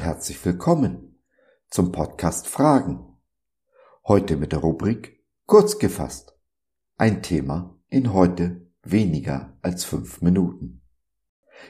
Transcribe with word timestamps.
herzlich 0.00 0.44
willkommen 0.44 1.20
zum 1.70 1.92
Podcast 1.92 2.48
Fragen. 2.48 3.16
Heute 4.08 4.36
mit 4.36 4.50
der 4.50 4.58
Rubrik 4.58 5.24
Kurz 5.46 5.78
gefasst. 5.78 6.36
Ein 6.96 7.22
Thema 7.22 7.78
in 7.90 8.12
heute 8.12 8.66
weniger 8.82 9.56
als 9.62 9.84
fünf 9.84 10.20
Minuten. 10.20 10.82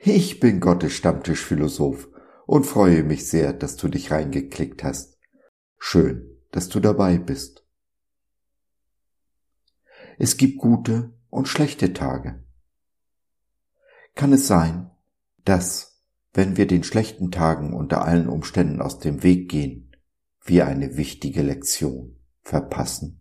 Ich 0.00 0.40
bin 0.40 0.58
Gottes 0.58 0.94
Stammtischphilosoph 0.94 2.08
und 2.44 2.64
freue 2.64 3.04
mich 3.04 3.28
sehr, 3.28 3.52
dass 3.52 3.76
du 3.76 3.86
dich 3.86 4.10
reingeklickt 4.10 4.82
hast. 4.82 5.16
Schön, 5.78 6.28
dass 6.50 6.70
du 6.70 6.80
dabei 6.80 7.18
bist. 7.18 7.64
Es 10.18 10.36
gibt 10.36 10.58
gute 10.58 11.12
und 11.30 11.46
schlechte 11.46 11.92
Tage. 11.92 12.42
Kann 14.16 14.32
es 14.32 14.48
sein, 14.48 14.90
dass 15.44 15.91
wenn 16.32 16.56
wir 16.56 16.66
den 16.66 16.82
schlechten 16.82 17.30
Tagen 17.30 17.74
unter 17.74 18.04
allen 18.04 18.28
Umständen 18.28 18.80
aus 18.80 18.98
dem 18.98 19.22
Weg 19.22 19.50
gehen, 19.50 19.94
wir 20.44 20.66
eine 20.66 20.96
wichtige 20.96 21.42
Lektion 21.42 22.16
verpassen. 22.40 23.20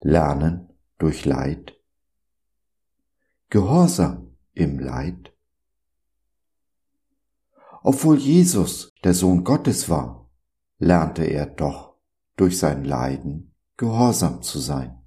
Lernen 0.00 0.68
durch 0.98 1.24
Leid, 1.24 1.74
Gehorsam 3.48 4.36
im 4.54 4.78
Leid. 4.78 5.32
Obwohl 7.82 8.18
Jesus 8.18 8.92
der 9.04 9.14
Sohn 9.14 9.44
Gottes 9.44 9.88
war, 9.88 10.21
lernte 10.82 11.24
er 11.24 11.46
doch 11.46 11.94
durch 12.36 12.58
sein 12.58 12.84
Leiden 12.84 13.54
gehorsam 13.76 14.42
zu 14.42 14.58
sein. 14.58 14.98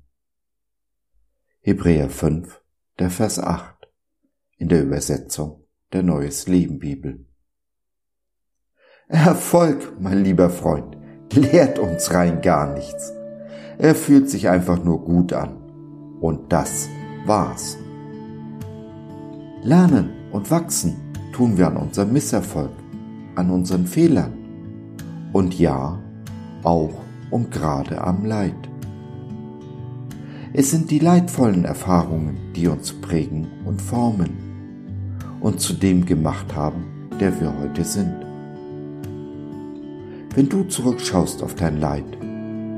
Hebräer 1.60 2.10
5, 2.10 2.62
der 2.98 3.10
Vers 3.10 3.40
8 3.40 3.76
in 4.58 4.70
der 4.70 4.84
Übersetzung 4.84 5.66
der 5.92 6.02
Neues 6.02 6.48
Leben 6.48 6.80
Bibel. 6.80 7.26
Erfolg, 9.10 10.00
mein 10.00 10.24
lieber 10.24 10.50
Freund, 10.50 10.98
lehrt 11.34 11.78
uns 11.78 12.14
rein 12.14 12.42
gar 12.42 12.74
nichts. 12.74 13.12
Er 13.78 13.96
fühlt 13.96 14.30
sich 14.30 14.48
einfach 14.48 14.82
nur 14.82 15.04
gut 15.04 15.34
an. 15.34 15.62
Und 16.22 16.54
das 16.54 16.88
war's. 17.26 17.78
Lernen 19.62 20.32
und 20.32 20.50
wachsen 20.50 21.14
tun 21.34 21.58
wir 21.58 21.68
an 21.68 21.76
unserem 21.76 22.14
Misserfolg, 22.14 22.72
an 23.36 23.52
unseren 23.52 23.86
Fehlern 23.86 24.45
und 25.36 25.60
ja, 25.60 26.00
auch 26.64 26.94
und 27.30 27.52
gerade 27.52 28.02
am 28.02 28.24
Leid. 28.24 28.56
Es 30.54 30.72
sind 30.72 30.90
die 30.90 31.00
leidvollen 31.00 31.66
Erfahrungen, 31.66 32.38
die 32.56 32.70
uns 32.70 32.94
prägen 32.94 33.46
und 33.66 33.82
formen 33.82 34.30
und 35.42 35.60
zu 35.60 35.74
dem 35.74 36.06
gemacht 36.06 36.56
haben, 36.56 36.86
der 37.20 37.38
wir 37.42 37.54
heute 37.60 37.84
sind. 37.84 38.16
Wenn 40.34 40.48
du 40.48 40.64
zurückschaust 40.64 41.44
auf 41.44 41.54
dein 41.56 41.82
Leid, 41.82 42.18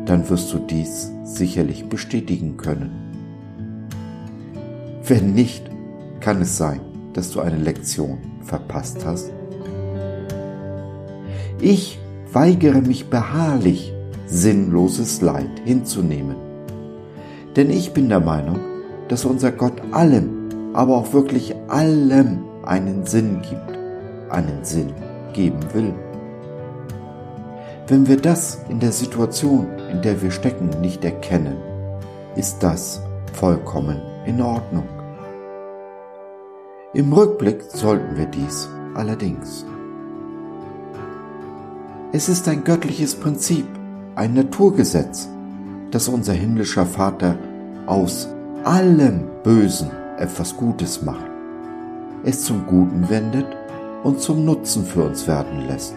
dann 0.07 0.27
wirst 0.27 0.51
du 0.51 0.57
dies 0.57 1.11
sicherlich 1.25 1.87
bestätigen 1.87 2.57
können. 2.57 2.89
Wenn 5.05 5.35
nicht, 5.35 5.69
kann 6.21 6.41
es 6.41 6.57
sein, 6.57 6.81
dass 7.13 7.29
du 7.29 7.39
eine 7.39 7.57
Lektion 7.57 8.17
verpasst 8.41 9.05
hast. 9.05 9.31
Ich 11.61 11.99
weigere 12.37 12.81
mich 12.81 13.09
beharrlich, 13.09 13.91
sinnloses 14.27 15.21
Leid 15.21 15.59
hinzunehmen. 15.65 16.35
Denn 17.55 17.71
ich 17.71 17.93
bin 17.93 18.09
der 18.09 18.19
Meinung, 18.19 18.59
dass 19.07 19.25
unser 19.25 19.51
Gott 19.51 19.81
allem, 19.91 20.29
aber 20.73 20.97
auch 20.97 21.13
wirklich 21.13 21.55
allem 21.67 22.43
einen 22.63 23.07
Sinn 23.07 23.41
gibt, 23.41 23.79
einen 24.29 24.63
Sinn 24.63 24.93
geben 25.33 25.61
will. 25.73 25.95
Wenn 27.87 28.07
wir 28.07 28.17
das 28.17 28.61
in 28.69 28.79
der 28.79 28.91
Situation, 28.91 29.65
in 29.91 30.03
der 30.03 30.21
wir 30.21 30.29
stecken, 30.29 30.69
nicht 30.79 31.03
erkennen, 31.03 31.57
ist 32.35 32.61
das 32.61 33.01
vollkommen 33.33 33.99
in 34.27 34.39
Ordnung. 34.43 34.87
Im 36.93 37.11
Rückblick 37.11 37.63
sollten 37.63 38.15
wir 38.15 38.27
dies 38.27 38.69
allerdings 38.93 39.65
es 42.11 42.29
ist 42.29 42.47
ein 42.47 42.63
göttliches 42.63 43.15
Prinzip, 43.15 43.65
ein 44.15 44.33
Naturgesetz, 44.33 45.27
dass 45.91 46.07
unser 46.07 46.33
himmlischer 46.33 46.85
Vater 46.85 47.37
aus 47.85 48.29
allem 48.63 49.25
Bösen 49.43 49.91
etwas 50.17 50.55
Gutes 50.55 51.01
macht, 51.01 51.29
es 52.23 52.43
zum 52.43 52.65
Guten 52.65 53.09
wendet 53.09 53.45
und 54.03 54.19
zum 54.19 54.45
Nutzen 54.45 54.85
für 54.85 55.03
uns 55.03 55.27
werden 55.27 55.67
lässt. 55.67 55.95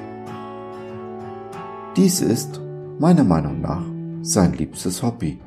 Dies 1.97 2.21
ist, 2.21 2.61
meiner 2.99 3.25
Meinung 3.25 3.61
nach, 3.61 3.83
sein 4.23 4.53
liebstes 4.55 5.03
Hobby. 5.03 5.41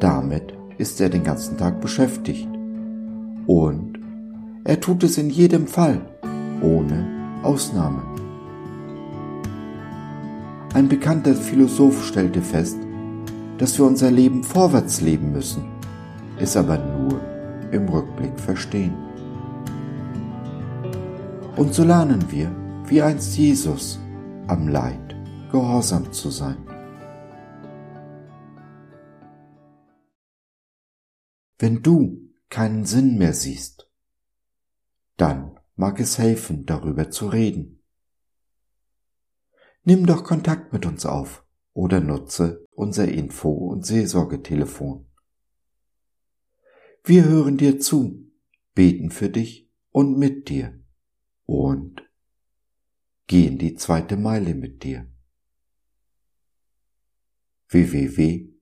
Damit 0.00 0.54
ist 0.78 1.00
er 1.00 1.08
den 1.08 1.24
ganzen 1.24 1.56
Tag 1.56 1.80
beschäftigt. 1.80 2.48
Und 3.46 3.98
er 4.64 4.80
tut 4.80 5.02
es 5.04 5.18
in 5.18 5.30
jedem 5.30 5.66
Fall, 5.66 6.00
ohne 6.62 7.40
Ausnahme. 7.42 8.02
Ein 10.74 10.88
bekannter 10.88 11.36
Philosoph 11.36 12.04
stellte 12.04 12.42
fest, 12.42 12.76
dass 13.58 13.78
wir 13.78 13.86
unser 13.86 14.10
Leben 14.10 14.42
vorwärts 14.42 15.00
leben 15.00 15.30
müssen, 15.30 15.62
es 16.40 16.56
aber 16.56 16.78
nur 16.78 17.20
im 17.70 17.88
Rückblick 17.88 18.36
verstehen. 18.40 18.92
Und 21.56 21.72
so 21.72 21.84
lernen 21.84 22.28
wir, 22.32 22.50
wie 22.88 23.00
einst 23.00 23.36
Jesus, 23.38 24.00
am 24.48 24.66
Leid 24.66 25.14
gehorsam 25.52 26.12
zu 26.12 26.30
sein. 26.30 26.56
Wenn 31.56 31.82
du 31.82 32.32
keinen 32.50 32.84
Sinn 32.84 33.16
mehr 33.16 33.32
siehst, 33.32 33.88
dann 35.16 35.56
mag 35.76 36.00
es 36.00 36.18
helfen, 36.18 36.66
darüber 36.66 37.10
zu 37.10 37.28
reden. 37.28 37.73
Nimm 39.86 40.06
doch 40.06 40.24
Kontakt 40.24 40.72
mit 40.72 40.86
uns 40.86 41.04
auf 41.04 41.44
oder 41.74 42.00
nutze 42.00 42.66
unser 42.70 43.06
Info- 43.06 43.68
und 43.68 43.84
Seelsorgetelefon. 43.84 45.06
Wir 47.04 47.26
hören 47.26 47.58
dir 47.58 47.78
zu, 47.78 48.32
beten 48.74 49.10
für 49.10 49.28
dich 49.28 49.70
und 49.90 50.18
mit 50.18 50.48
dir 50.48 50.82
und 51.44 52.02
gehen 53.26 53.58
die 53.58 53.74
zweite 53.74 54.16
Meile 54.16 54.54
mit 54.54 54.84
dir. 54.84 55.06
www.gott.biz 57.68 58.54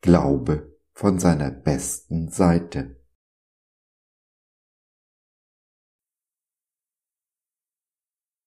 Glaube 0.00 0.78
von 0.92 1.18
seiner 1.18 1.50
besten 1.50 2.28
Seite. 2.30 2.95